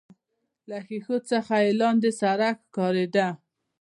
له 0.69 0.77
ښيښو 0.85 1.17
څخه 1.31 1.55
يې 1.63 1.71
لاندې 1.81 2.09
سړک 2.21 2.57
ښکارېده. 2.67 3.27